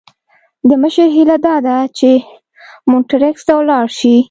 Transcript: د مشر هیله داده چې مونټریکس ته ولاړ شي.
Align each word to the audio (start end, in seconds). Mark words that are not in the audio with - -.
د 0.69 0.71
مشر 0.81 1.07
هیله 1.17 1.37
داده 1.47 1.77
چې 1.97 2.09
مونټریکس 2.89 3.41
ته 3.47 3.53
ولاړ 3.59 3.85
شي. 3.99 4.15